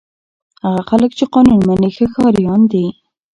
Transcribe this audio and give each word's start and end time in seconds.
هغه 0.65 0.81
خلک 0.89 1.11
چې 1.17 1.25
قانون 1.33 1.59
مني 1.67 1.89
ښه 1.95 2.05
ښاریان 2.13 2.61
دي. 2.71 2.85